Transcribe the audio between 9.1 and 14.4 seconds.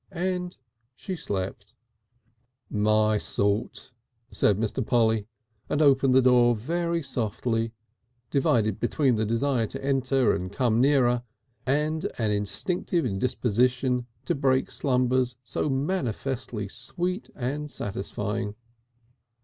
the desire to enter and come nearer and an instinctive indisposition to